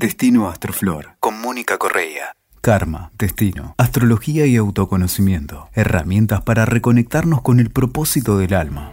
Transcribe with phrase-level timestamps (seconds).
[0.00, 2.36] Destino Astroflor con Mónica Correa.
[2.60, 5.68] Karma, destino, astrología y autoconocimiento.
[5.74, 8.92] Herramientas para reconectarnos con el propósito del alma.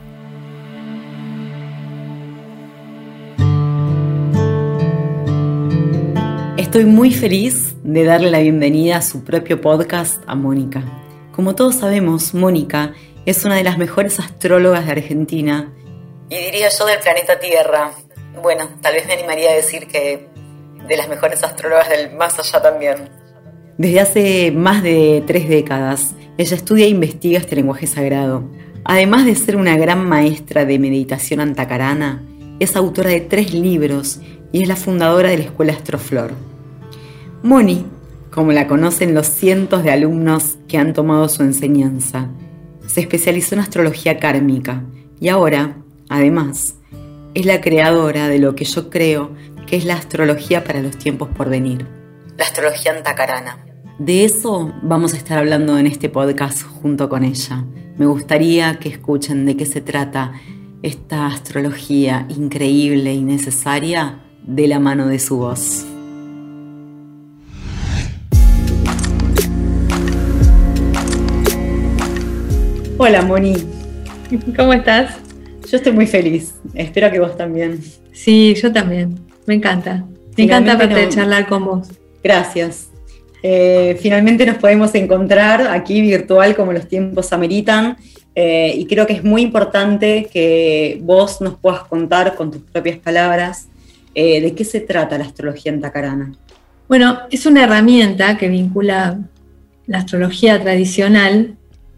[6.57, 10.83] Estoy muy feliz de darle la bienvenida a su propio podcast a Mónica.
[11.33, 12.95] Como todos sabemos, Mónica
[13.27, 15.71] es una de las mejores astrólogas de Argentina
[16.31, 17.91] y diría yo del planeta Tierra.
[18.41, 20.33] Bueno, tal vez me animaría a decir que
[20.87, 23.09] de las mejores astrólogas del más allá también.
[23.77, 28.43] Desde hace más de tres décadas, ella estudia e investiga este lenguaje sagrado.
[28.83, 32.23] Además de ser una gran maestra de meditación antacarana,
[32.59, 36.31] es autora de tres libros y es la fundadora de la Escuela Astroflor.
[37.43, 37.85] Moni,
[38.31, 42.29] como la conocen los cientos de alumnos que han tomado su enseñanza,
[42.87, 44.83] se especializó en astrología kármica
[45.19, 45.77] y ahora,
[46.09, 46.75] además,
[47.33, 49.31] es la creadora de lo que yo creo
[49.67, 51.85] que es la astrología para los tiempos por venir.
[52.37, 53.65] La astrología antacarana.
[53.97, 57.65] De eso vamos a estar hablando en este podcast junto con ella.
[57.97, 60.33] Me gustaría que escuchen de qué se trata
[60.83, 65.85] esta astrología increíble y necesaria de la mano de su voz.
[72.97, 73.55] Hola Moni.
[74.55, 75.17] ¿Cómo estás?
[75.69, 76.55] Yo estoy muy feliz.
[76.73, 77.79] Espero que vos también.
[78.11, 79.24] Sí, yo también.
[79.47, 80.05] Me encanta.
[80.37, 81.87] Me encanta poder charlar con vos.
[82.23, 82.89] Gracias.
[83.43, 87.95] Eh, finalmente nos podemos encontrar aquí virtual como los tiempos ameritan
[88.33, 92.97] eh, y creo que es muy importante que vos nos puedas contar con tus propias
[92.97, 93.67] palabras
[94.15, 96.33] eh, de qué se trata la astrología antacarana.
[96.87, 99.19] Bueno, es una herramienta que vincula
[99.85, 101.55] la astrología tradicional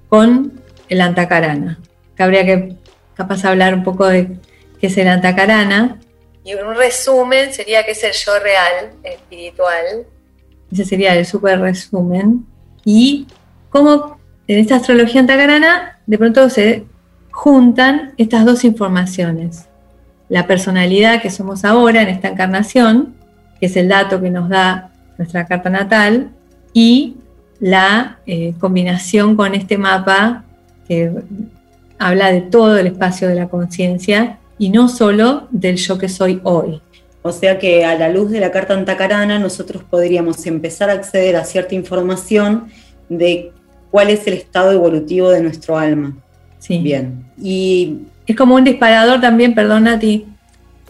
[0.09, 0.51] con
[0.89, 1.79] el antacarana.
[2.15, 2.75] Que habría que
[3.15, 4.37] capaz hablar un poco de
[4.79, 5.97] qué es el antacarana
[6.47, 10.05] y un resumen sería que es el yo real, espiritual.
[10.71, 12.45] Ese sería el super resumen.
[12.85, 13.27] Y
[13.69, 14.17] cómo
[14.47, 16.85] en esta astrología antacarana de pronto se
[17.31, 19.65] juntan estas dos informaciones.
[20.29, 23.15] La personalidad que somos ahora en esta encarnación,
[23.59, 26.31] que es el dato que nos da nuestra carta natal,
[26.71, 27.17] y
[27.59, 30.45] la eh, combinación con este mapa
[30.87, 31.11] que
[31.99, 36.39] habla de todo el espacio de la conciencia y no solo del yo que soy
[36.43, 36.81] hoy.
[37.21, 41.35] O sea que a la luz de la carta antacarana nosotros podríamos empezar a acceder
[41.35, 42.69] a cierta información
[43.09, 43.51] de
[43.91, 46.15] cuál es el estado evolutivo de nuestro alma.
[46.59, 46.79] Sí.
[46.79, 47.25] Bien.
[47.41, 50.25] Y es como un disparador también, perdón a ti,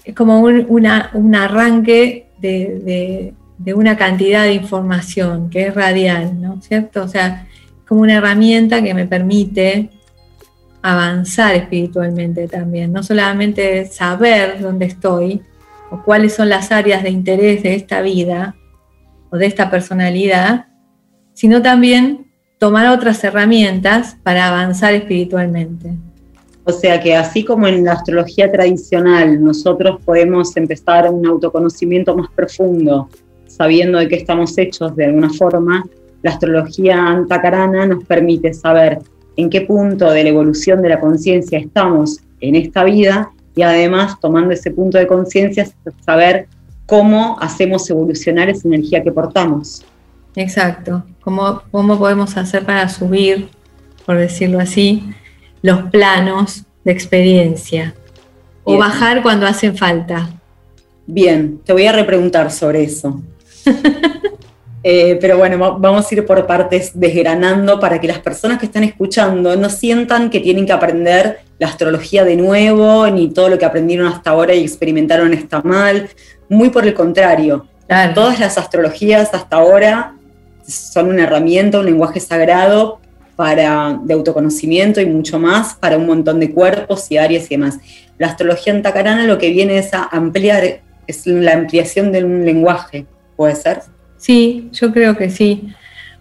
[0.05, 6.61] es como un, arranque de, de, una cantidad de información que es radial, ¿no?
[6.61, 7.03] ¿Cierto?
[7.03, 7.47] O sea,
[7.88, 9.89] como una herramienta que me permite
[10.81, 15.41] avanzar espiritualmente también, no solamente saber dónde estoy
[15.89, 18.55] o cuáles son las áreas de interés de esta vida
[19.29, 20.67] o de esta personalidad,
[21.33, 22.27] sino también
[22.57, 25.91] tomar otras herramientas para avanzar espiritualmente.
[26.63, 32.29] O sea que así como en la astrología tradicional nosotros podemos empezar un autoconocimiento más
[32.31, 33.09] profundo,
[33.45, 35.85] sabiendo de qué estamos hechos de alguna forma,
[36.23, 38.99] la astrología antacarana nos permite saber
[39.37, 44.19] en qué punto de la evolución de la conciencia estamos en esta vida y además
[44.19, 45.67] tomando ese punto de conciencia
[46.05, 46.47] saber
[46.85, 49.85] cómo hacemos evolucionar esa energía que portamos.
[50.35, 53.49] Exacto, cómo, cómo podemos hacer para subir,
[54.05, 55.03] por decirlo así,
[55.61, 57.95] los planos de experiencia
[58.63, 60.29] o bajar cuando hacen falta.
[61.05, 63.21] Bien, te voy a repreguntar sobre eso.
[64.89, 68.85] Eh, pero bueno, vamos a ir por partes desgranando para que las personas que están
[68.85, 73.65] escuchando no sientan que tienen que aprender la astrología de nuevo, ni todo lo que
[73.65, 76.07] aprendieron hasta ahora y experimentaron está mal.
[76.47, 77.67] Muy por el contrario.
[78.15, 80.15] Todas las astrologías hasta ahora
[80.65, 83.01] son una herramienta, un lenguaje sagrado
[83.35, 87.77] para, de autoconocimiento y mucho más para un montón de cuerpos y áreas y demás.
[88.17, 93.05] La astrología antacarana lo que viene es a ampliar, es la ampliación de un lenguaje,
[93.35, 93.81] ¿puede ser?
[94.17, 95.73] Sí, yo creo que sí,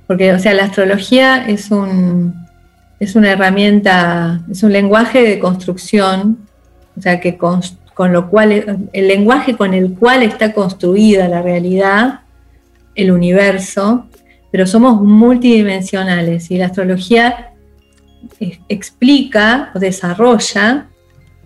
[0.06, 2.46] porque o sea, la astrología es un
[2.98, 6.38] es una herramienta, es un lenguaje de construcción,
[6.96, 7.60] o sea, que con,
[7.98, 12.20] lo cual el lenguaje con el cual está construida la realidad,
[12.94, 14.06] el universo,
[14.50, 17.52] pero somos multidimensionales y la astrología
[18.69, 20.88] explica o desarrolla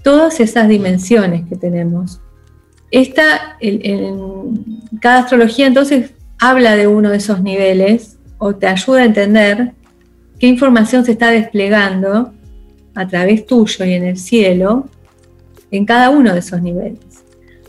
[0.03, 2.21] todas esas dimensiones que tenemos.
[2.93, 3.59] Esta,
[5.01, 9.73] cada astrología entonces habla de uno de esos niveles o te ayuda a entender
[10.39, 12.33] qué información se está desplegando
[12.95, 14.89] a través tuyo y en el cielo
[15.71, 16.99] en cada uno de esos niveles.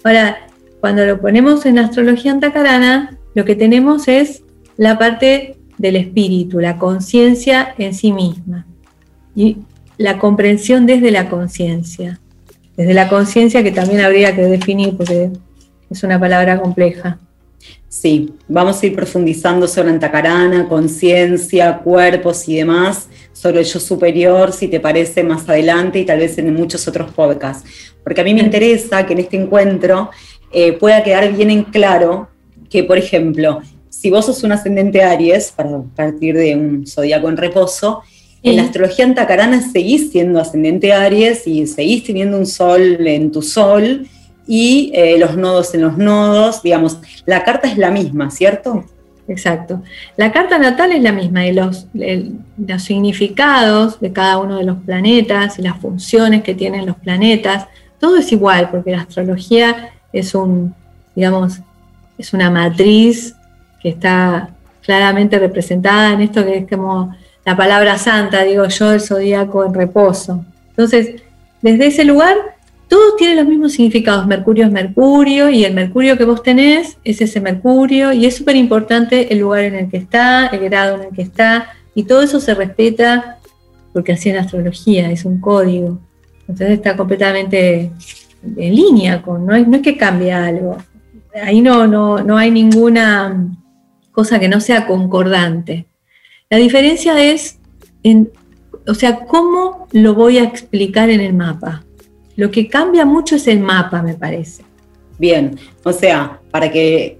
[0.03, 0.38] Ahora,
[0.79, 4.44] cuando lo ponemos en astrología antacarana, lo que tenemos es
[4.77, 8.65] la parte del espíritu, la conciencia en sí misma
[9.35, 9.57] y
[9.97, 12.19] la comprensión desde la conciencia.
[12.77, 15.29] Desde la conciencia que también habría que definir porque
[15.89, 17.19] es una palabra compleja.
[17.88, 24.54] Sí, vamos a ir profundizando sobre Antacarana, conciencia, cuerpos y demás, sobre el yo superior,
[24.54, 27.69] si te parece, más adelante y tal vez en muchos otros podcasts.
[28.04, 30.10] Porque a mí me interesa que en este encuentro
[30.52, 32.30] eh, pueda quedar bien en claro
[32.69, 37.38] que, por ejemplo, si vos sos un ascendente Aries, para partir de un zodiaco en
[37.38, 38.02] reposo,
[38.44, 43.42] en la astrología antacarana seguís siendo ascendente Aries y seguís teniendo un sol en tu
[43.42, 44.07] sol
[44.48, 48.86] y eh, los nodos en los nodos, digamos, la carta es la misma, ¿cierto?
[49.28, 49.82] Exacto.
[50.18, 54.78] La carta natal es la misma y los, los significados de cada uno de los
[54.80, 57.68] planetas y las funciones que tienen los planetas,
[58.00, 60.74] todo es igual porque la astrología es un,
[61.16, 61.60] digamos,
[62.18, 63.36] es una matriz
[63.82, 64.50] que está
[64.82, 67.16] claramente representada en esto que es como
[67.46, 70.44] la palabra santa, digo yo, el zodíaco en reposo.
[70.70, 71.22] Entonces,
[71.62, 72.36] desde ese lugar,
[72.92, 74.28] todos tienen los mismos significados.
[74.28, 78.58] Mercurio es Mercurio y el Mercurio que vos tenés es ese Mercurio y es súper
[78.58, 82.22] importante el lugar en el que está, el grado en el que está y todo
[82.22, 83.40] eso se respeta
[83.94, 86.02] porque así en astrología, es un código.
[86.42, 87.94] Entonces está completamente
[88.44, 90.76] en línea con, no, es, que cambie algo.
[91.42, 93.56] Ahí no, no, no hay ninguna
[94.12, 95.86] cosa que no sea concordante.
[96.50, 97.58] La diferencia es,
[98.04, 98.30] en,
[98.86, 101.86] o sea, cómo lo voy a explicar en el mapa.
[102.42, 104.64] Lo que cambia mucho es el mapa, me parece.
[105.20, 107.20] Bien, o sea, para que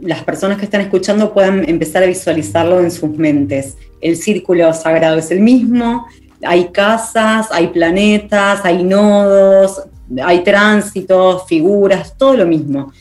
[0.00, 3.76] las personas que están escuchando puedan empezar a visualizarlo en sus mentes.
[4.00, 6.06] El círculo sagrado es el mismo,
[6.44, 9.82] hay casas, hay planetas, hay nodos,
[10.22, 12.92] hay tránsitos, figuras, todo lo mismo.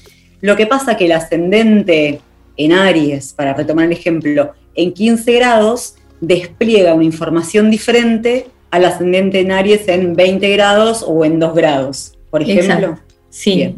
[0.41, 2.19] Lo que pasa que el ascendente
[2.57, 9.39] en Aries, para retomar el ejemplo, en 15 grados despliega una información diferente al ascendente
[9.39, 12.97] en Aries en 20 grados o en 2 grados, por ejemplo.
[13.29, 13.75] Sí,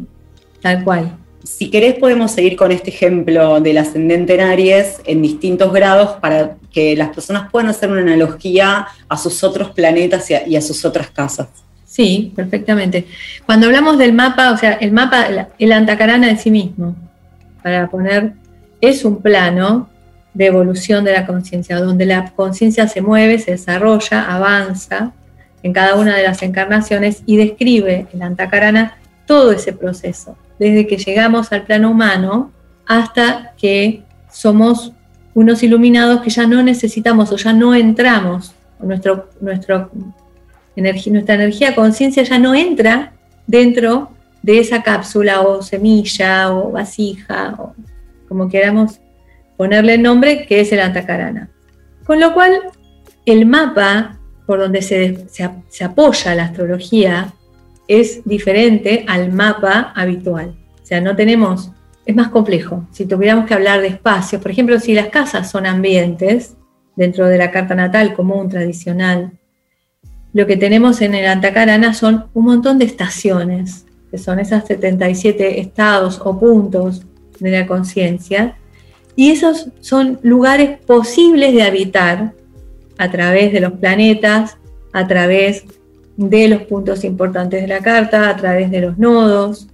[0.60, 1.18] tal cual.
[1.44, 6.56] Si querés podemos seguir con este ejemplo del ascendente en Aries en distintos grados para
[6.72, 11.10] que las personas puedan hacer una analogía a sus otros planetas y a, sus otras
[11.10, 11.48] casas.
[11.84, 13.06] Sí, perfectamente.
[13.44, 15.26] Cuando hablamos del mapa, o sea, el mapa,
[15.58, 16.94] el antacarana en sí mismo,
[17.62, 18.32] para poner,
[18.80, 19.88] es un plano
[20.34, 25.12] de evolución de la conciencia, donde la conciencia se mueve, se desarrolla, avanza
[25.62, 30.96] en cada una de las encarnaciones y describe en Antacarana todo ese proceso, desde que
[30.96, 32.50] llegamos al plano humano
[32.86, 34.92] hasta que somos
[35.34, 39.90] unos iluminados que ya no necesitamos o ya no entramos, nuestro
[40.76, 43.12] energía, nuestra energía conciencia ya no entra
[43.46, 44.10] dentro
[44.42, 47.74] de esa cápsula o semilla o vasija o
[48.28, 48.98] como queramos
[49.56, 51.50] ponerle el nombre, que es el Antacarana.
[52.04, 52.60] Con lo cual,
[53.26, 55.26] el mapa por donde se,
[55.68, 57.32] se, apoya la astrología
[57.88, 60.56] es diferente al mapa habitual.
[60.82, 61.70] O sea, no tenemos,
[62.04, 62.86] es más complejo.
[62.90, 66.56] Si tuviéramos que hablar de espacios, por ejemplo, si las casas son ambientes,
[66.96, 69.32] dentro de la carta natal común, tradicional,
[70.32, 75.60] lo que tenemos en el Antacarana son un montón de estaciones, que son esas 77
[75.60, 77.06] estados o puntos
[77.38, 78.56] de la conciencia,
[79.16, 82.32] y esos son lugares posibles de habitar
[82.98, 84.56] a través de los planetas,
[84.92, 85.64] a través
[86.16, 89.68] de los puntos importantes de la carta, a través de los nodos.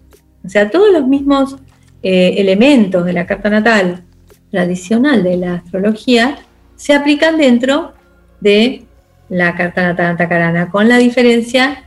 [0.44, 1.56] O sea, todos los mismos
[2.02, 4.04] eh, elementos de la carta natal
[4.50, 6.38] tradicional de la astrología
[6.76, 7.92] se aplican dentro
[8.40, 8.84] de
[9.28, 11.84] la carta natal antacarana, con la diferencia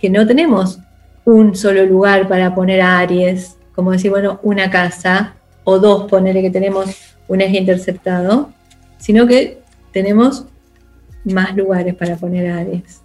[0.00, 0.78] que no tenemos
[1.24, 5.34] un solo lugar para poner a Aries, como decir, bueno, una casa,
[5.70, 6.86] o dos, ponerle que tenemos
[7.28, 8.50] un eje interceptado,
[8.96, 9.58] sino que
[9.92, 10.46] tenemos
[11.24, 13.02] más lugares para poner Aries.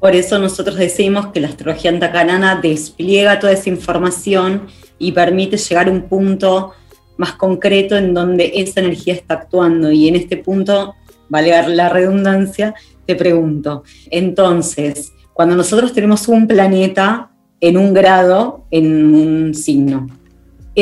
[0.00, 4.66] Por eso nosotros decimos que la astrología antacarana despliega toda esa información
[4.98, 6.72] y permite llegar a un punto
[7.16, 9.92] más concreto en donde esa energía está actuando.
[9.92, 10.96] Y en este punto,
[11.28, 12.74] vale la redundancia,
[13.06, 20.08] te pregunto, entonces, cuando nosotros tenemos un planeta en un grado, en un signo,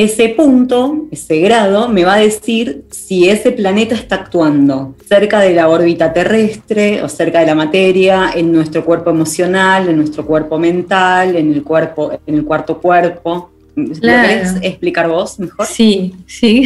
[0.03, 5.55] ese punto, ese grado, me va a decir si ese planeta está actuando cerca de
[5.55, 10.59] la órbita terrestre o cerca de la materia, en nuestro cuerpo emocional, en nuestro cuerpo
[10.59, 13.51] mental, en el cuerpo, en el cuarto cuerpo.
[13.77, 15.67] ¿Lo querés explicar vos mejor?
[15.67, 16.65] Sí, sí,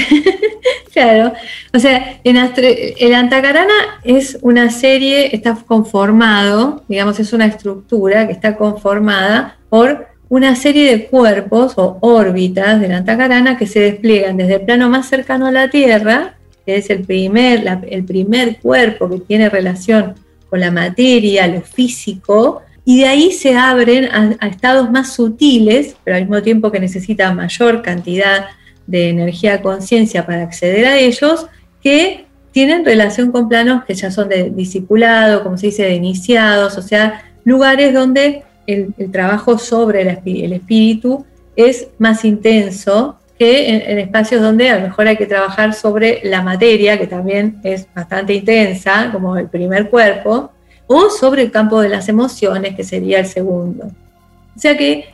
[0.92, 1.32] claro.
[1.74, 8.32] O sea, en el Antacarana es una serie, está conformado, digamos, es una estructura que
[8.32, 14.38] está conformada por una serie de cuerpos o órbitas de la antacarana que se despliegan
[14.38, 19.10] desde el plano más cercano a la Tierra, que es el primer, el primer cuerpo
[19.10, 20.14] que tiene relación
[20.48, 26.16] con la materia, lo físico, y de ahí se abren a, estados más sutiles, pero
[26.16, 28.46] al mismo tiempo que necesita mayor cantidad
[28.86, 31.46] de energía conciencia para acceder a ellos,
[31.82, 36.78] que tienen relación con planos que ya son de discipulado, como se dice, de iniciados,
[36.78, 41.25] o sea, lugares donde el, trabajo sobre el, espíritu
[41.57, 46.42] es más intenso que en, espacios donde a lo mejor hay que trabajar sobre la
[46.42, 50.52] materia, que también es bastante intensa, como el primer cuerpo,
[50.87, 53.87] o sobre el campo de las emociones, que sería el segundo.
[54.54, 55.07] O sea que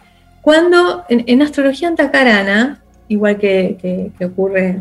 [0.42, 4.80] cuando en, astrología antacarana, igual que, que ocurre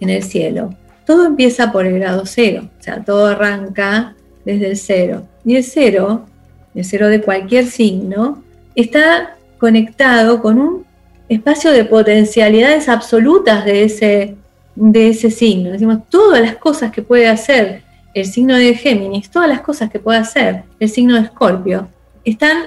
[0.00, 0.74] en el cielo,
[1.06, 4.14] todo empieza por el grado cero, o sea, todo arranca
[4.44, 5.26] desde el cero.
[5.44, 6.26] Y el cero
[6.74, 8.42] el cero de cualquier signo,
[8.74, 10.84] está conectado con un
[11.28, 14.34] espacio de potencialidades absolutas de ese,
[14.74, 15.70] de ese signo.
[15.70, 17.82] Decimos, todas las cosas que puede hacer
[18.14, 21.88] el signo de Géminis, todas las cosas que puede hacer el signo de Escorpio,
[22.24, 22.64] están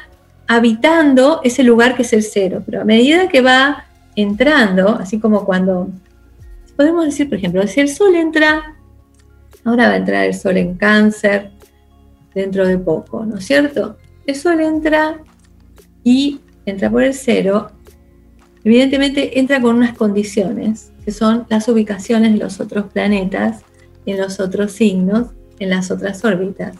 [0.48, 2.64] habitando ese lugar que es el cero.
[2.66, 3.86] Pero a medida que va
[4.16, 5.90] entrando, así como cuando,
[6.76, 8.76] podemos decir, por ejemplo, si el Sol entra,
[9.64, 11.52] ahora va a entrar el Sol en cáncer,
[12.36, 13.98] dentro de poco, ¿no es cierto?
[14.28, 15.18] El Sol entra
[16.04, 17.72] y entra por el cero,
[18.64, 23.62] evidentemente entra con unas condiciones, que son las ubicaciones de los otros planetas,
[24.06, 26.76] en los otros signos, en las otras órbitas.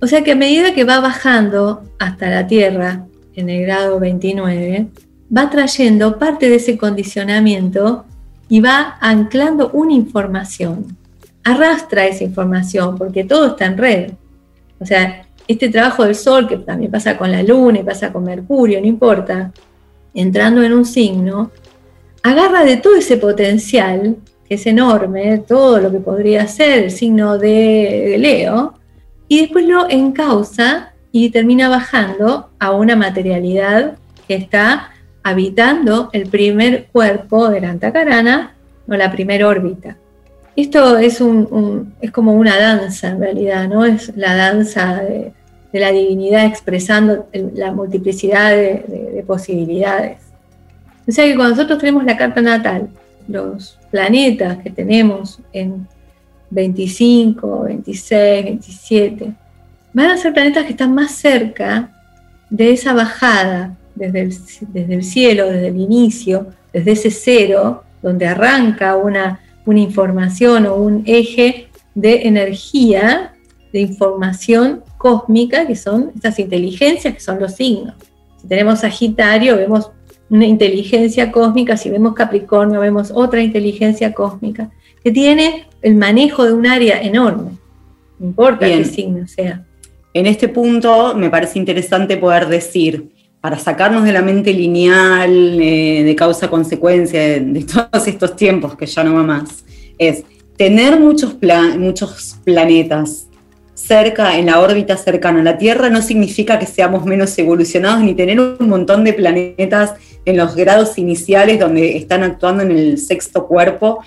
[0.00, 4.88] O sea que a medida que va bajando hasta la Tierra, en el grado 29,
[5.36, 8.04] va trayendo parte de ese condicionamiento
[8.48, 10.96] y va anclando una información.
[11.42, 14.12] Arrastra esa información porque todo está en red.
[14.78, 18.24] O sea, este trabajo del Sol, que también pasa con la Luna y pasa con
[18.24, 19.52] Mercurio, no importa,
[20.14, 21.50] entrando en un signo,
[22.22, 24.16] agarra de todo ese potencial,
[24.48, 28.74] que es enorme, todo lo que podría ser el signo de Leo,
[29.28, 34.90] y después lo encausa y termina bajando a una materialidad que está
[35.22, 38.54] habitando el primer cuerpo de la antacarana
[38.88, 39.96] o la primera órbita.
[40.56, 43.84] Esto es, un, es como una danza en realidad, ¿no?
[43.84, 45.32] Es la danza de,
[45.72, 50.18] la divinidad expresando la multiplicidad de, posibilidades.
[51.08, 52.88] O sea que cuando nosotros tenemos la carta natal,
[53.26, 55.88] los planetas que tenemos en
[56.50, 59.32] 25, 26, 27,
[59.92, 61.90] van a ser planetas que están más cerca
[62.48, 64.34] de esa bajada desde el,
[64.68, 70.76] desde el cielo, desde el inicio, desde ese cero, donde arranca una una información o
[70.76, 73.34] un eje de energía,
[73.72, 77.94] de información cósmica, que son estas inteligencias, que son los signos.
[78.40, 79.90] Si tenemos Sagitario, vemos
[80.30, 84.70] una inteligencia cósmica, si vemos Capricornio, vemos otra inteligencia cósmica,
[85.02, 87.52] que tiene el manejo de un área enorme,
[88.18, 89.64] no importa qué signo sea.
[90.12, 93.10] En este punto me parece interesante poder decir,
[93.44, 99.04] para sacarnos de la mente lineal, eh, de causa-consecuencia, de, todos estos tiempos que ya
[99.04, 99.66] no va más,
[99.98, 100.24] es
[100.56, 101.36] tener muchos,
[101.76, 103.26] muchos planetas
[103.74, 108.14] cerca, en la órbita cercana a la Tierra, no significa que seamos menos evolucionados, ni
[108.14, 109.92] tener un montón de planetas
[110.24, 113.98] en los grados iniciales donde están actuando en el sexto cuerpo,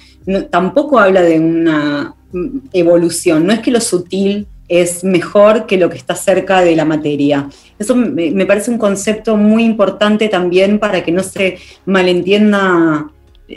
[0.50, 5.90] tampoco habla de una mm, evolución, no es que lo sutil es mejor que lo
[5.90, 7.50] que está cerca de la materia.
[7.80, 13.08] Eso me, parece un concepto muy importante también para que no se malentienda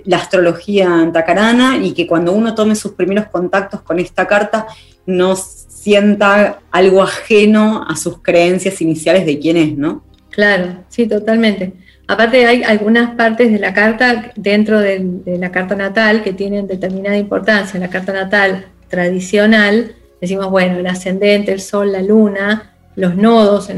[0.04, 4.66] la astrología antacarana y que cuando uno tome sus primeros contactos con esta carta
[5.04, 10.04] no sienta algo ajeno a sus creencias iniciales de quién es, ¿no?
[10.30, 11.72] Claro, sí, totalmente.
[12.06, 16.68] Aparte hay algunas partes de la carta dentro de, de la carta natal que tienen
[16.68, 17.80] determinada importancia.
[17.80, 23.70] La carta natal tradicional decimos, bueno, el ascendente, el sol, la luna, los nodos,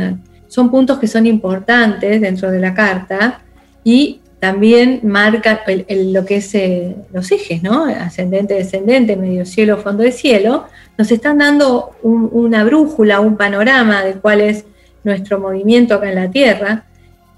[0.49, 3.41] son puntos que son importantes dentro de la carta
[3.85, 7.85] y también marca lo que es eh, los ejes, ¿no?
[7.85, 10.67] Ascendente, descendente, medio cielo, fondo de cielo,
[10.99, 14.65] nos están dando una brújula, un panorama de cuál es
[15.05, 16.85] nuestro movimiento acá en la Tierra.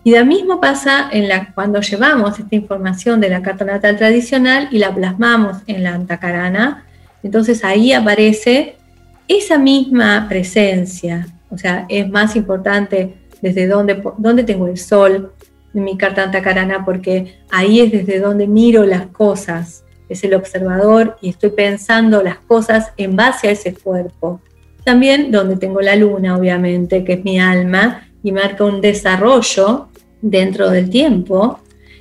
[0.02, 1.10] Y lo mismo pasa
[1.54, 6.84] cuando llevamos esta información de la carta natal tradicional y la plasmamos en la antacarana.
[7.22, 8.76] Entonces ahí aparece
[9.28, 15.32] esa misma presencia, o sea, es más importante desde dónde, dónde tengo el sol
[15.74, 21.16] en mi carta antacarana, porque ahí es desde donde miro las cosas, es el observador
[21.20, 24.40] y estoy pensando las cosas en base a ese cuerpo.
[24.84, 29.88] También donde tengo la luna, obviamente, que es mi alma, y marca un desarrollo
[30.20, 31.60] dentro del tiempo.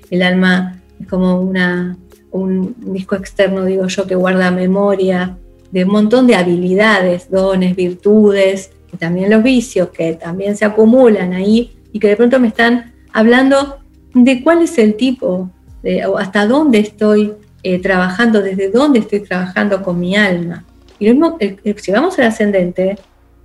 [0.10, 1.98] El alma es como una,
[2.32, 5.38] un disco externo, digo yo, que guarda memoria
[5.74, 11.34] de un montón de habilidades, dones, virtudes, y también los vicios que también se acumulan
[11.34, 13.80] ahí y que de pronto me están hablando
[14.14, 15.50] de cuál es el tipo,
[15.82, 20.64] de, o hasta dónde estoy eh, trabajando, desde dónde estoy trabajando con mi alma.
[21.00, 21.38] Y lo mismo,
[21.78, 22.96] si vamos al ascendente,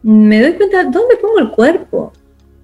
[0.02, 2.12] me doy cuenta dónde pongo el cuerpo.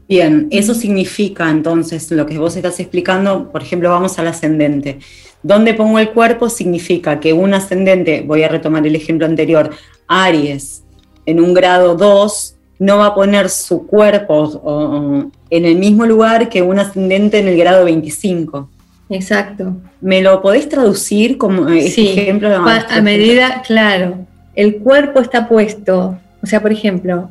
[0.09, 4.99] Bien, eso significa entonces lo que vos estás explicando, por ejemplo, vamos al ascendente.
[5.43, 6.51] ¿Dónde pongo el cuerpo?
[6.51, 9.71] Significa que un ascendente, voy a retomar el ejemplo anterior,
[10.07, 10.83] Aries,
[11.27, 16.63] en un grado 2, no va a poner su cuerpo en el mismo lugar que
[16.63, 18.69] un ascendente en el grado 25.
[19.11, 19.77] Exacto.
[20.01, 22.49] ¿Me lo podés traducir como eh, ejemplo?
[22.55, 24.19] A medida, claro,
[24.55, 27.31] el cuerpo está puesto, o sea, por ejemplo,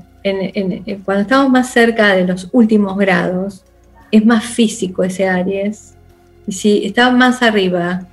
[1.04, 3.64] cuando estamos más cerca de los últimos grados,
[4.12, 5.96] es más físico ese Aries.
[6.48, 8.08] Y si está más arriba,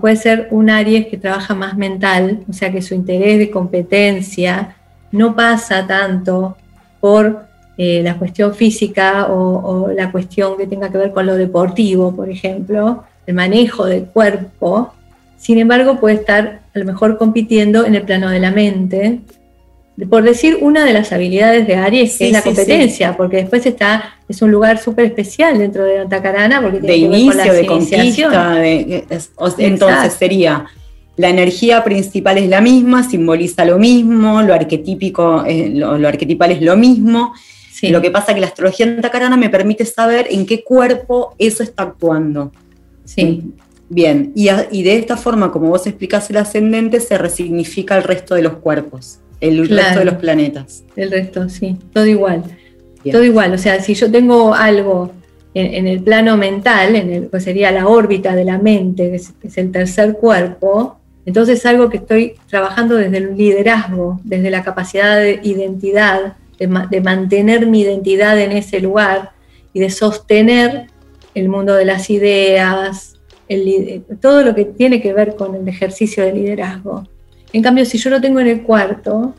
[0.00, 4.76] puede ser un Aries que trabaja más mental, o sea que su interés de competencia
[5.12, 6.56] no pasa tanto
[7.00, 12.14] por eh, la cuestión física o, la cuestión que tenga que ver con lo deportivo,
[12.14, 14.92] por ejemplo, el manejo del cuerpo.
[15.38, 19.20] Sin embargo, puede estar a lo mejor compitiendo en el plano de la mente.
[20.08, 24.16] Por decir una de las habilidades de Aries, que es la competencia, porque después está,
[24.28, 27.80] es un lugar súper especial dentro de Antacarana, porque tiene de que inicio, ver con
[27.80, 29.04] de conquista, de,
[29.58, 30.66] entonces sería
[31.20, 36.62] la energía principal es la misma, simboliza lo mismo, lo arquetípico, eh, lo, arquetipal es
[36.62, 37.34] lo mismo.
[37.82, 41.62] Lo que pasa es que la astrología antacarana me permite saber en qué cuerpo eso
[41.62, 42.52] está actuando.
[43.04, 43.52] Sí.
[43.88, 48.42] Bien, y, de esta forma, como vos explicás el ascendente, se resignifica el resto de
[48.42, 50.84] los cuerpos, el resto de los planetas.
[50.96, 52.44] El resto, sí, todo igual.
[53.10, 55.12] Todo igual, o sea, si yo tengo algo
[55.54, 59.58] en, el plano mental, en el, pues sería la órbita de la mente, que es
[59.58, 65.18] el tercer cuerpo, entonces es algo que estoy trabajando desde el liderazgo, desde la capacidad
[65.18, 69.32] de identidad, de, mantener mi identidad en ese lugar
[69.72, 70.86] y de sostener
[71.34, 73.16] el mundo de las ideas,
[74.20, 77.06] todo lo que tiene que ver con el ejercicio de liderazgo.
[77.52, 79.34] En cambio, si yo lo tengo en el cuarto,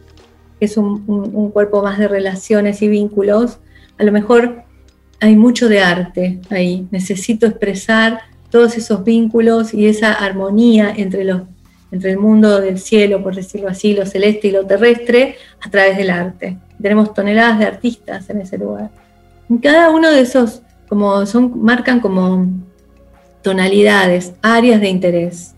[0.59, 3.59] que es un cuerpo más de relaciones y vínculos,
[3.97, 4.63] a lo mejor
[5.19, 6.87] hay mucho de arte ahí.
[6.91, 11.41] Necesito expresar todos esos vínculos y esa armonía entre los
[11.91, 15.97] entre el mundo del cielo, por decirlo así, lo celeste y lo terrestre, a través
[15.97, 16.57] del arte.
[16.81, 18.89] Tenemos toneladas de artistas en ese lugar.
[19.61, 22.47] Cada uno de esos como son, marcan como
[23.41, 25.50] tonalidades, áreas de interés.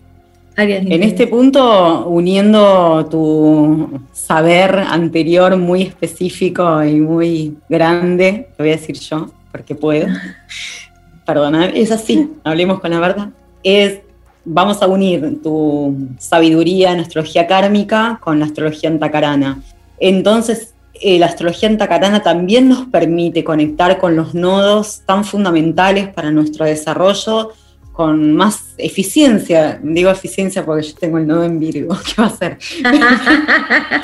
[0.56, 8.76] En este punto, uniendo tu saber anterior muy específico y muy grande, lo voy a
[8.76, 10.06] decir yo, porque puedo,
[11.26, 13.28] perdona, es así, hablemos con la verdad,
[13.62, 14.00] es
[14.44, 19.62] vamos a unir tu sabiduría en astrología kármica con la astrología antacarana.
[19.98, 26.30] Entonces, eh, la astrología antacarana también nos permite conectar con los nodos tan fundamentales para
[26.30, 27.52] nuestro desarrollo
[27.94, 29.78] con más eficiencia.
[29.80, 31.96] Digo eficiencia porque yo tengo el nodo en Virgo.
[32.16, 34.02] ¿Qué va a?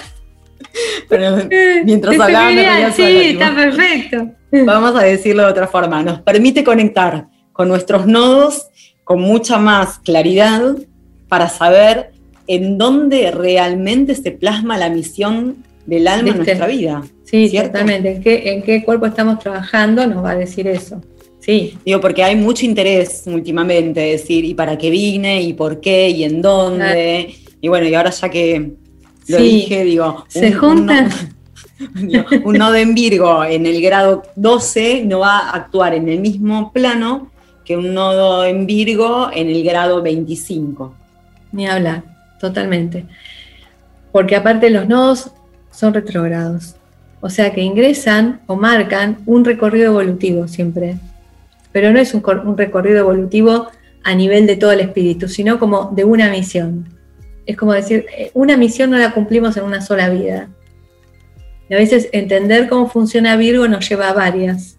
[1.09, 1.37] Pero
[1.85, 4.31] mientras hablaba, sí, está perfecto.
[4.64, 6.05] Vamos a decirlo de otra forma.
[6.05, 8.68] Nos permite conectar con nuestros nodos
[9.03, 10.76] con mucha más claridad
[11.29, 12.12] para saber
[12.46, 17.03] en dónde realmente se plasma la misión del alma en nuestra vida.
[17.24, 18.12] Sí, ciertamente.
[18.12, 20.07] ¿En qué, ¿En qué cuerpo estamos trabajando?
[20.07, 21.03] Nos va a decir eso.
[21.40, 21.79] Sí.
[21.85, 25.42] Digo, porque hay mucho interés últimamente, decir, ¿y para qué vine?
[25.42, 26.11] ¿Y por qué?
[26.11, 27.35] ¿Y en dónde?
[27.61, 28.72] Y bueno, y ahora ya que
[29.29, 30.24] lo dije, digo.
[30.29, 31.11] Se juntan.
[32.44, 36.72] un nodo en Virgo en el grado 12 no va a actuar en el mismo
[36.72, 37.31] plano
[37.64, 40.94] que un nodo en Virgo en el grado 25.
[41.53, 42.05] Ni hablar,
[42.38, 43.07] totalmente.
[44.12, 45.31] Porque aparte los nodos
[45.70, 46.74] son retrógrados.
[47.20, 50.96] O sea que ingresan o marcan un recorrido evolutivo siempre.
[51.72, 52.22] Pero no es un,
[52.56, 53.68] recorrido evolutivo
[54.02, 56.88] a nivel de todo el espíritu, sino como de una misión.
[57.46, 60.48] Es como decir, eh, una misión no la cumplimos en una sola vida.
[61.68, 64.78] Y a veces entender cómo funciona Virgo nos lleva a varias.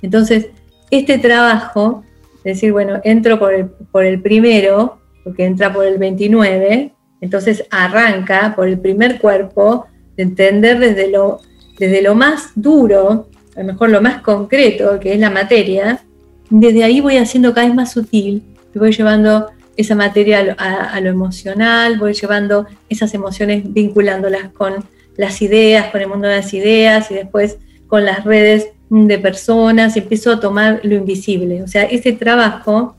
[0.00, 0.48] Entonces,
[0.90, 2.04] este trabajo
[2.44, 8.54] decir, bueno, entro por el, por el primero, porque entra por el 29, entonces arranca
[8.56, 11.40] por el primer cuerpo, de entender desde lo,
[11.78, 16.04] desde lo más duro, a lo mejor lo más concreto, que es la materia,
[16.52, 18.42] desde ahí voy haciendo cada vez más sutil,
[18.74, 24.84] voy llevando esa materia a, a, lo emocional, voy llevando esas emociones vinculándolas con
[25.16, 29.96] las ideas, con el mundo de las ideas y después con las redes de personas
[29.96, 31.62] y empiezo a tomar lo invisible.
[31.62, 32.96] O sea, ese trabajo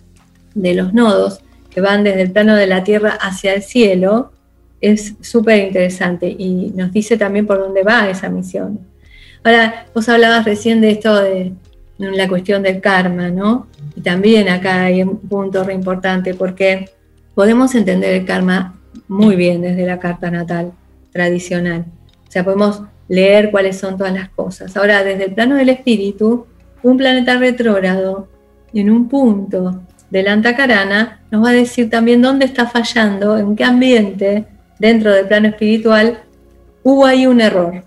[0.55, 4.31] de los nodos que van desde el plano de la Tierra hacia el cielo
[4.81, 8.79] es súper interesante y nos dice también por dónde va esa misión.
[9.43, 11.53] Ahora, vos hablabas recién de esto de
[11.97, 13.67] la cuestión del karma, ¿no?
[13.95, 16.89] Y también acá hay un punto re importante porque
[17.35, 20.73] podemos entender el karma muy bien desde la carta natal
[21.11, 21.85] tradicional.
[22.27, 24.75] O sea, podemos leer cuáles son todas las cosas.
[24.75, 26.47] Ahora, desde el plano del espíritu,
[26.81, 28.27] un planeta retrógrado
[28.73, 33.55] en un punto de la antacarana nos va a decir también dónde está fallando, en
[33.55, 34.45] qué ambiente
[34.79, 36.19] dentro del plano espiritual
[36.83, 37.83] hubo ahí un error.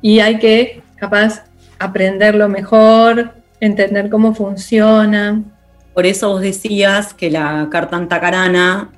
[0.00, 1.44] Y hay que, capaz,
[1.80, 5.42] aprenderlo mejor, entender cómo funciona.
[5.94, 8.90] Por eso vos decías que la carta antacarana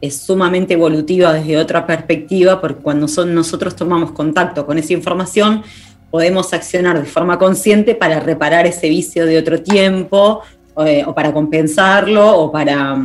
[0.00, 5.62] es sumamente evolutiva desde otra perspectiva, porque cuando son, nosotros tomamos contacto con esa información,
[6.10, 10.42] podemos accionar de forma consciente para reparar ese vicio de otro tiempo,
[10.84, 12.96] eh, o para compensarlo, o para,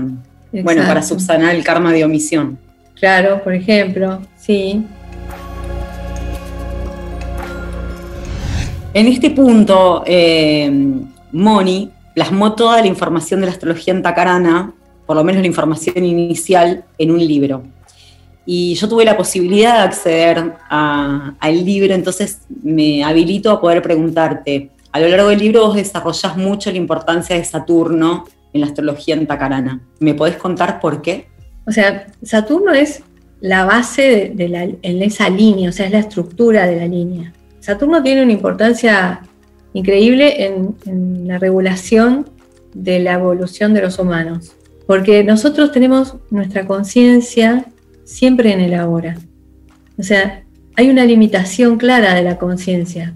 [0.52, 2.58] bueno, para subsanar el karma de omisión.
[2.96, 4.86] Claro, por ejemplo, sí.
[8.94, 10.72] En este punto, eh,
[11.32, 14.74] Moni plasmó toda la información de la astrología en Tacarana,
[15.06, 17.64] por lo menos la información inicial, en un libro.
[18.48, 24.72] Y yo tuve la posibilidad de acceder al libro, entonces me habilito a poder preguntarte,
[24.92, 29.14] a lo largo del libro vos desarrollás mucho la importancia de Saturno en la astrología
[29.14, 29.82] en Tacarana.
[30.00, 31.28] ¿Me podés contar por qué?
[31.68, 33.04] O sea, Saturno es
[33.40, 37.34] la base de, en esa línea, o sea, es la estructura de la línea.
[37.70, 39.22] Saturno tiene una importancia
[39.74, 42.28] increíble en, la regulación
[42.74, 44.56] de la evolución de los humanos,
[44.88, 47.66] porque nosotros tenemos nuestra conciencia
[48.06, 49.18] siempre en el ahora.
[50.00, 50.42] O sea,
[50.78, 53.14] hay una limitación clara de la conciencia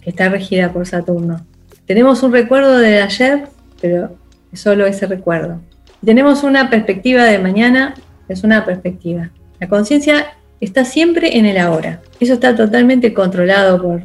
[0.00, 1.44] que está regida por Saturno.
[1.84, 3.48] Tenemos un recuerdo de ayer,
[3.80, 4.16] pero
[4.52, 5.60] es solo ese recuerdo.
[6.04, 7.94] tenemos una perspectiva de mañana,
[8.28, 9.32] es una perspectiva.
[9.58, 12.00] La conciencia está siempre en el ahora.
[12.20, 14.02] Eso está totalmente controlado por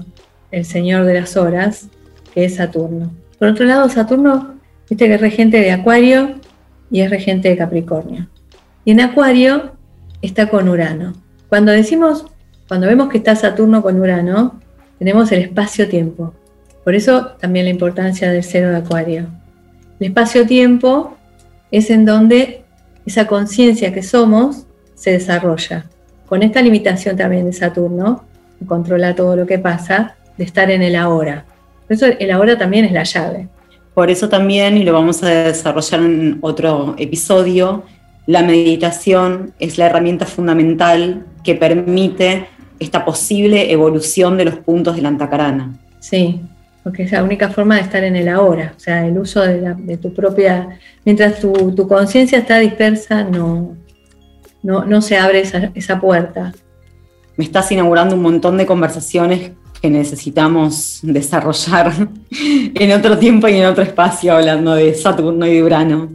[0.51, 1.87] el Señor de las Horas,
[2.33, 3.11] que es Saturno.
[3.39, 4.55] Por otro lado, Saturno,
[4.89, 6.35] viste que es regente de Acuario
[6.91, 8.29] y es regente de Capricornio.
[8.85, 9.73] Y en Acuario
[10.21, 11.13] está con Urano.
[11.49, 12.25] Cuando decimos,
[12.67, 14.59] cuando vemos que está Saturno con Urano,
[14.99, 16.33] tenemos el espacio-tiempo.
[16.83, 19.27] Por eso también la importancia del cero de Acuario.
[19.99, 21.17] El espacio-tiempo
[21.71, 22.63] es en donde
[23.05, 25.85] esa conciencia que somos se desarrolla.
[26.33, 28.23] Con esta limitación también de Saturno,
[28.57, 31.45] que controla todo lo que pasa, de estar en el ahora.
[31.87, 33.49] Por eso el ahora también es la llave.
[33.93, 37.83] Por eso también, y lo vamos a desarrollar en otro episodio,
[38.25, 42.47] la meditación es la herramienta fundamental que permite
[42.79, 45.71] esta posible evolución de los puntos de la antacarana.
[45.99, 46.41] Sí,
[46.83, 49.97] porque es la única forma de estar en el ahora, o sea, el uso de,
[49.97, 50.79] tu propia...
[51.05, 53.75] Mientras tu, tu conciencia está dispersa, no,
[54.63, 56.53] no, no se abre esa, esa puerta.
[57.37, 59.51] Me estás inaugurando un montón de conversaciones
[59.83, 61.91] que necesitamos desarrollar
[62.31, 66.09] en otro tiempo y en otro espacio, hablando de Saturno y de Urano.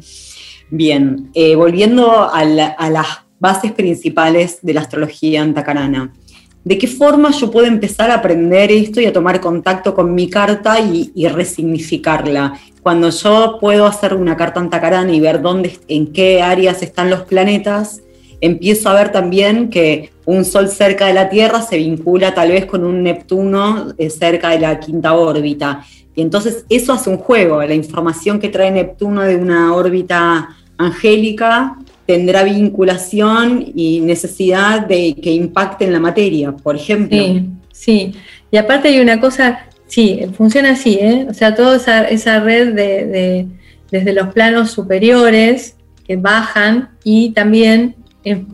[0.70, 3.06] Bien, eh, volviendo a, las
[3.38, 6.14] bases principales de la astrología antacarana.
[6.64, 10.30] ¿De qué forma yo puedo empezar a aprender esto y a tomar contacto con mi
[10.30, 12.58] carta y, resignificarla?
[12.82, 17.22] Cuando yo puedo hacer una carta antacarana y ver dónde, en qué áreas están los
[17.22, 18.00] planetas,
[18.40, 22.66] empiezo a ver también que un Sol cerca de la Tierra se vincula tal vez
[22.66, 25.84] con un Neptuno eh, cerca de la quinta órbita.
[26.14, 27.62] Y entonces eso hace un juego.
[27.62, 35.30] La información que trae Neptuno de una órbita angélica tendrá vinculación y necesidad de que
[35.30, 37.18] impacte en la materia, por ejemplo.
[37.18, 38.14] Sí, sí.
[38.50, 41.26] Y aparte hay una cosa, sí, funciona así, ¿eh?
[41.28, 43.46] O sea, toda esa, red de,
[43.90, 47.94] desde los planos superiores que bajan y también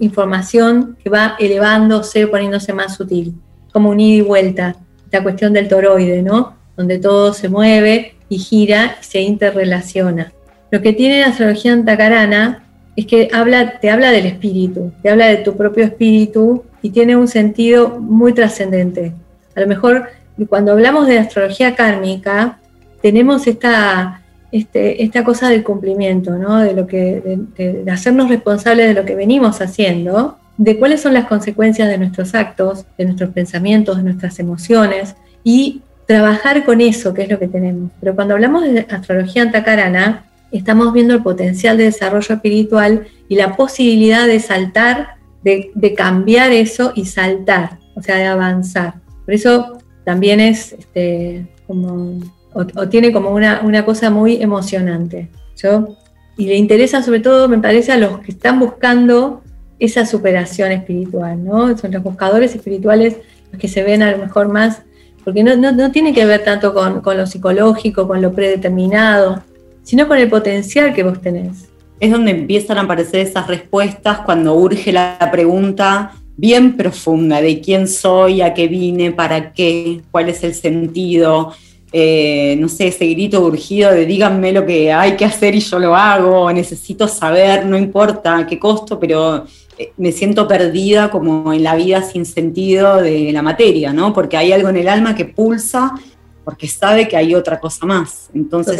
[0.00, 3.34] información que va elevándose, poniéndose más sutil,
[3.72, 6.54] como un ida y vuelta, esta cuestión del toroide, ¿no?
[6.76, 10.32] Donde todo se mueve y gira y se interrelaciona.
[10.70, 12.64] Lo que tiene la astrología antacarana
[12.96, 17.16] es que habla, te habla del espíritu, te habla de tu propio espíritu y tiene
[17.16, 19.12] un sentido muy trascendente.
[19.54, 20.08] A lo mejor
[20.48, 22.58] cuando hablamos de astrología kármica,
[23.00, 24.22] tenemos esta,
[24.54, 26.60] este, esta cosa del cumplimiento, ¿no?
[26.60, 31.24] de, lo que, de, hacernos responsables de lo que venimos haciendo, de cuáles son las
[31.24, 37.22] consecuencias de nuestros actos, de nuestros pensamientos, de nuestras emociones y trabajar con eso, que
[37.22, 37.90] es lo que tenemos.
[37.98, 43.56] Pero cuando hablamos de astrología antacarana, estamos viendo el potencial de desarrollo espiritual y la
[43.56, 48.94] posibilidad de saltar, de, cambiar eso y saltar, o sea, de avanzar.
[49.24, 52.20] Por eso también es este, como,
[52.54, 55.28] o, tiene como una, una, cosa muy emocionante.
[55.56, 55.96] Yo,
[56.36, 59.42] y le interesa sobre todo, me parece, a los que están buscando
[59.78, 61.76] esa superación espiritual, ¿no?
[61.76, 63.16] Son los buscadores espirituales
[63.52, 64.82] los que se ven a lo mejor más,
[65.24, 69.42] porque no, no, tiene que ver tanto con, con lo psicológico, con lo predeterminado,
[69.82, 71.68] sino con el potencial que vos tenés.
[72.00, 77.86] Es donde empiezan a aparecer esas respuestas cuando urge la pregunta bien profunda de quién
[77.86, 81.52] soy, a qué vine, para qué, cuál es el sentido,
[81.96, 85.78] eh, no sé, ese grito urgido de díganme lo que hay que hacer y yo
[85.78, 89.44] lo hago, necesito saber, no importa a qué costo, pero
[89.78, 94.12] eh, me siento perdida como en la vida sin sentido de la materia, ¿no?
[94.12, 95.94] Porque hay algo en el alma que pulsa
[96.42, 98.28] porque sabe que hay otra cosa más.
[98.34, 98.76] Entonces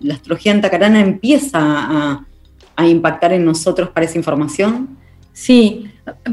[0.00, 2.24] la, astrología antacarana empieza a,
[2.76, 4.96] a impactar en nosotros para esa información.
[5.32, 5.90] Sí,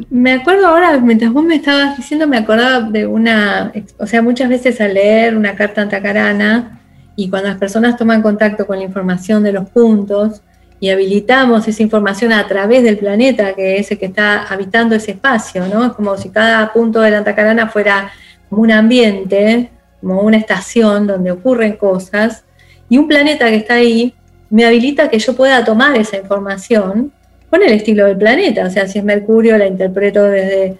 [0.09, 4.49] me acuerdo ahora, mientras vos me estabas diciendo, me acordaba de una, o sea, muchas
[4.49, 6.81] veces al leer una carta antacarana
[7.15, 10.41] y cuando las personas toman contacto con la información de los puntos
[10.79, 15.11] y habilitamos esa información a través del planeta, que es el que está habitando ese
[15.11, 15.85] espacio, ¿no?
[15.85, 18.11] Es como si cada punto de la antacarana fuera
[18.49, 19.69] como un ambiente,
[20.01, 22.43] como una estación donde ocurren cosas,
[22.87, 24.13] y un planeta que está ahí
[24.49, 27.11] me habilita que yo pueda tomar esa información
[27.49, 30.77] con el estilo del planeta, o sea, si es Mercurio la interpreto desde,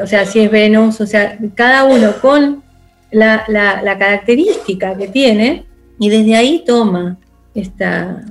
[0.00, 2.62] o sea, si es Venus, o sea, cada uno con
[3.10, 3.44] la,
[3.98, 5.64] característica que tiene
[5.98, 7.18] y desde ahí toma
[7.54, 8.24] esta,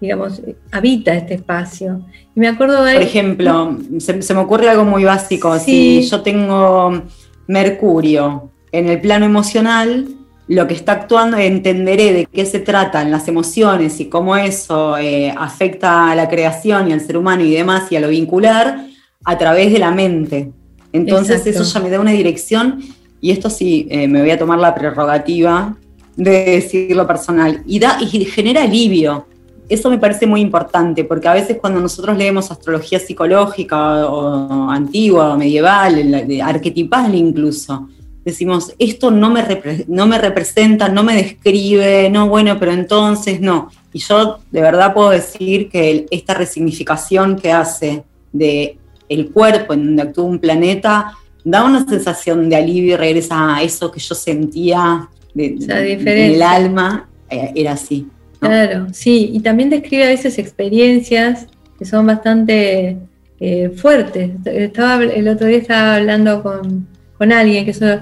[0.00, 2.02] digamos, habita este espacio.
[2.36, 2.94] Y me acuerdo de...
[2.94, 7.02] Por ejemplo, se, me ocurre algo muy básico, si yo tengo
[7.46, 10.06] Mercurio en el plano emocional,
[10.50, 15.32] lo que está actuando, entenderé de qué se tratan las emociones y cómo eso eh,
[15.38, 18.84] afecta a la creación y al ser humano y demás y a lo vincular
[19.24, 20.50] a través de la mente.
[20.92, 22.82] Entonces eso ya me da una dirección
[23.20, 25.76] y esto sí, eh, me voy a tomar la prerrogativa
[26.16, 29.28] de decirlo personal y, da, y genera alivio.
[29.68, 35.32] Eso me parece muy importante porque a veces cuando nosotros leemos astrología psicológica o, antigua
[35.32, 37.88] o medieval, arquetipal incluso,
[38.24, 39.42] decimos, esto no me,
[39.88, 43.70] no me representa, no me describe, no, bueno, pero entonces no.
[43.92, 48.78] Y yo de verdad puedo decir que esta resignificación que hace de
[49.08, 51.12] el cuerpo en donde actúa un planeta
[51.44, 56.42] da una sensación de alivio y regresa a eso que yo sentía de, en el
[56.42, 58.06] alma, eh, era así.
[58.38, 61.46] Claro, sí, y también describe a veces experiencias
[61.78, 62.98] que son bastante
[63.38, 64.30] eh, fuertes.
[64.44, 66.86] Estaba, el otro día estaba hablando con,
[67.20, 67.98] con alguien que, eso,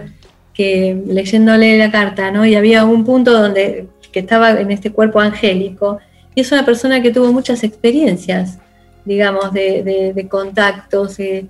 [0.54, 2.46] que leyéndole la carta, ¿no?
[2.46, 5.98] Y había un punto donde que estaba en este cuerpo angélico,
[6.37, 8.61] y es una persona que tuvo muchas experiencias,
[9.04, 11.48] digamos, de, contactos, eh,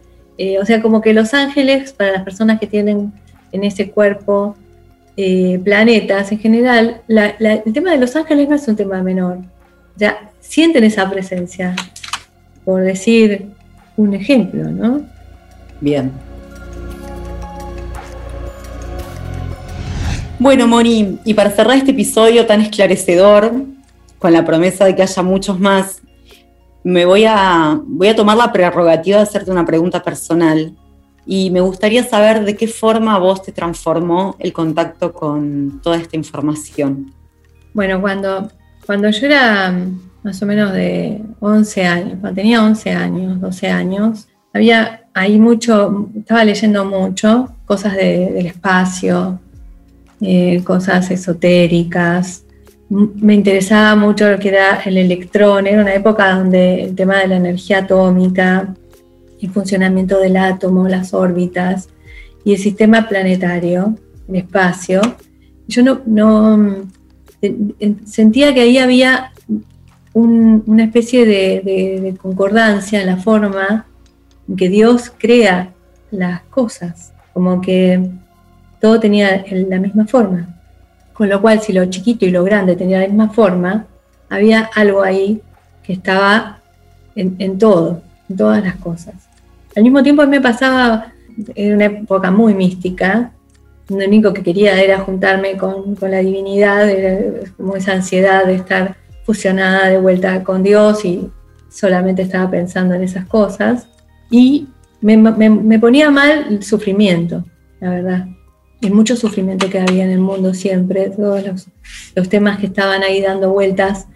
[0.59, 3.13] o sea, como que los ángeles, para las personas que tienen
[3.53, 4.57] en ese cuerpo
[5.19, 9.41] eh, planetas en general, el tema de los ángeles no es un tema menor,
[9.95, 11.77] ya sienten esa presencia,
[12.65, 13.49] por decir
[13.99, 15.03] un ejemplo, ¿no?
[15.83, 16.11] Bien,
[20.41, 23.53] Bueno, Moni, y para cerrar este episodio tan esclarecedor,
[24.21, 26.01] con la promesa de que haya muchos más,
[26.85, 30.77] me voy a, voy a tomar la prerrogativa de hacerte una pregunta personal.
[31.27, 36.17] Y me gustaría saber de qué forma vos te transformó el contacto con toda esta
[36.17, 37.13] información.
[37.75, 38.49] Bueno, cuando,
[38.87, 39.75] cuando yo era
[40.23, 46.09] más o menos de 11 años, cuando tenía 11 años, 12 años, había ahí mucho,
[46.17, 49.41] estaba leyendo mucho, cosas del espacio,
[50.21, 52.45] eh, cosas esotéricas.
[52.89, 57.29] Me interesaba mucho lo que era el electrón, era una época donde el tema de
[57.29, 58.75] la energía atómica,
[59.41, 61.89] el funcionamiento del átomo, las órbitas
[62.45, 63.95] y el sistema planetario,
[64.29, 65.03] el espacio.
[65.69, 66.89] Yo no, no
[68.05, 69.33] sentía que ahí había
[70.15, 73.87] una especie de, de concordancia en la forma
[74.49, 75.75] en que Dios crea
[76.11, 78.01] las cosas, como que
[78.81, 80.49] todo tenía la misma forma.
[81.13, 83.87] Con lo cual, si lo chiquito y lo grande tenía la misma forma,
[84.29, 85.41] había algo ahí
[85.83, 86.61] que estaba
[87.17, 89.15] en, todo, en todas las cosas.
[89.77, 91.13] Al mismo tiempo me pasaba,
[91.55, 93.33] en una época muy mística,
[93.89, 98.97] lo único que quería era juntarme con, la divinidad, era como esa ansiedad de estar
[99.25, 101.29] fusionada de vuelta con Dios y
[101.69, 103.89] solamente estaba pensando en esas cosas.
[104.31, 104.69] Y
[105.01, 107.45] me, me ponía mal el sufrimiento,
[107.81, 108.29] la verdad
[108.81, 111.43] y mucho sufrimiento que había en el mundo siempre, todos
[112.15, 114.07] los, temas que estaban ahí dando vueltas.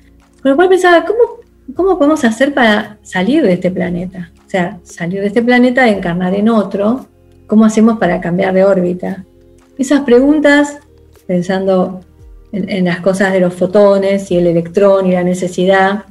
[0.43, 1.41] Con lo cual pensaba, ¿cómo,
[1.75, 4.31] ¿cómo podemos hacer para salir de este planeta?
[4.47, 7.07] O sea, salir de este planeta, encarnar en otro,
[7.47, 9.25] ¿cómo hacemos para cambiar de órbita?
[9.79, 10.79] Esas preguntas
[11.27, 12.01] pensando
[12.53, 16.05] en, las cosas de los fotones y el electrón y la necesidad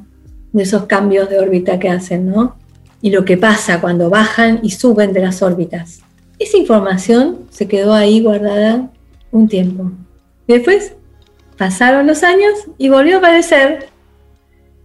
[0.52, 2.58] de esos cambios de órbita que hacen, ¿no?
[3.02, 6.02] Y lo que pasa cuando bajan y suben de las órbitas.
[6.42, 8.90] Esa información se quedó ahí guardada
[9.32, 9.92] un tiempo.
[10.48, 10.96] Después
[11.56, 13.90] pasaron los años y volvió a aparecer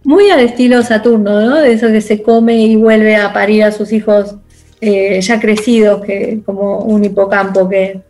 [0.03, 1.55] muy al estilo Saturno, ¿no?
[1.55, 4.35] De eso que se come y vuelve a parir a sus hijos
[4.81, 8.01] eh, ya crecidos, que, como un hipocampo que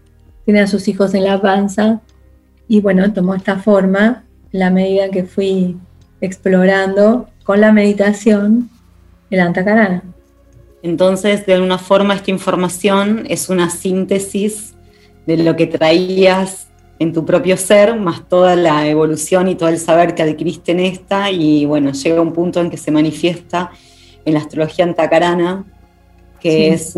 [0.44, 2.02] tiene a sus hijos en la panza.
[2.68, 5.78] Y bueno, tomó esta forma la medida que fui
[6.20, 8.70] explorando con la meditación
[9.30, 10.04] el antacarana.
[10.84, 14.74] Entonces, de alguna forma, esta información es una síntesis
[15.26, 16.68] de lo que traías
[17.00, 20.80] en tu propio ser, más toda la evolución y todo el saber que adquiriste en
[20.80, 23.72] esta, y bueno, llega un punto en que se manifiesta
[24.26, 25.66] en la astrología antacarana,
[26.40, 26.96] que es,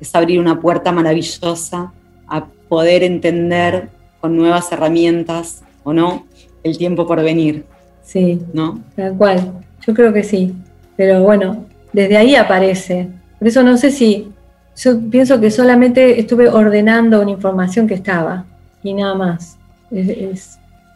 [0.00, 1.92] es abrir una puerta maravillosa
[2.26, 3.88] a poder entender
[4.20, 6.26] con nuevas herramientas o no
[6.62, 7.64] el tiempo por venir.
[8.02, 8.80] Sí, ¿no?
[8.96, 9.52] Tal cual,
[9.86, 10.54] yo creo que sí,
[10.96, 13.08] pero bueno, desde ahí aparece.
[13.38, 14.32] Por eso no sé si,
[14.76, 18.44] yo pienso que solamente estuve ordenando una información que estaba
[18.82, 19.58] y nada más.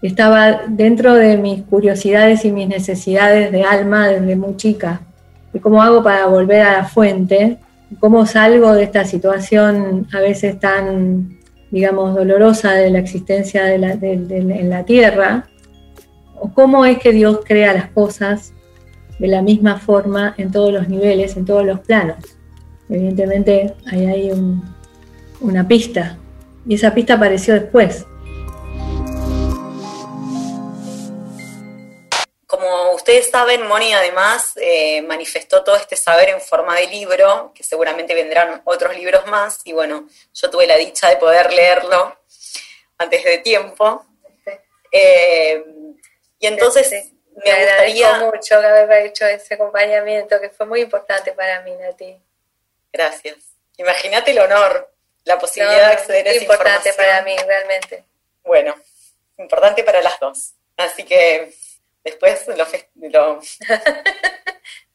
[0.03, 5.01] estaba dentro de mis curiosidades y mis necesidades de alma desde muy chica.
[5.53, 7.59] Y cómo hago para volver a la fuente,
[7.99, 11.39] cómo salgo de esta situación a veces tan,
[11.71, 15.47] digamos, dolorosa de la existencia en la tierra,
[16.39, 18.53] o cómo es que Dios crea las cosas
[19.19, 22.19] de la misma forma en todos los niveles, en todos los planos.
[22.89, 24.33] Evidentemente ahí hay
[25.41, 26.19] una pista
[26.67, 28.05] y esa pista apareció después.
[32.47, 37.63] Como ustedes saben, Moni además eh, manifestó todo este saber en forma de libro, que
[37.63, 42.17] seguramente vendrán otros libros más, y bueno, yo tuve la dicha de poder leerlo
[42.99, 44.05] antes de tiempo.
[44.91, 45.65] Eh,
[46.39, 47.13] y entonces
[47.45, 52.21] me, gustaría mucho haber hecho ese acompañamiento que fue muy importante para mí, Nati.
[52.93, 53.37] Gracias.
[53.77, 54.91] Imagínate el honor,
[55.25, 58.05] la posibilidad de acceder a esa importante para mí, realmente.
[58.43, 58.75] Bueno,
[59.39, 60.55] importante para las dos.
[60.77, 61.53] Así que
[62.05, 62.67] después lo,
[63.11, 63.41] lo,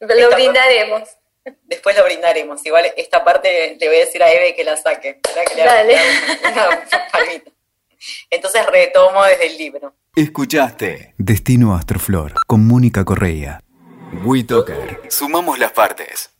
[0.00, 1.08] lo brindaremos.
[1.64, 2.64] Después lo brindaremos.
[2.64, 5.18] Igual esta parte le voy a decir a Eve que la saque.
[5.56, 5.98] Dale.
[8.30, 9.94] Entonces retomo desde el libro.
[10.14, 13.60] Escuchaste Destino Astroflor con Mónica Correa.
[14.24, 15.00] WeToker.
[15.08, 16.31] Sumamos las partes.